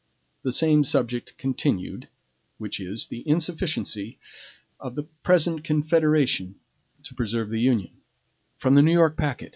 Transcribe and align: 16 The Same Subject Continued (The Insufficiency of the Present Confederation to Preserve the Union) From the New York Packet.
16 0.41 0.41
The 0.45 0.51
Same 0.51 0.83
Subject 0.83 1.37
Continued 1.37 2.07
(The 2.59 3.23
Insufficiency 3.27 4.17
of 4.79 4.95
the 4.95 5.03
Present 5.21 5.63
Confederation 5.63 6.55
to 7.03 7.13
Preserve 7.13 7.51
the 7.51 7.61
Union) 7.61 7.97
From 8.57 8.73
the 8.73 8.81
New 8.81 8.93
York 8.93 9.15
Packet. 9.15 9.49